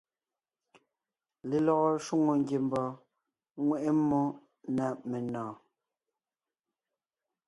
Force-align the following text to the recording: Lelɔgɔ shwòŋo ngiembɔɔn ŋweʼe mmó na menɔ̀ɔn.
Lelɔgɔ 1.49 1.87
shwòŋo 2.05 2.33
ngiembɔɔn 2.41 2.91
ŋweʼe 3.65 3.89
mmó 3.99 4.21
na 4.75 4.85
menɔ̀ɔn. 5.09 5.55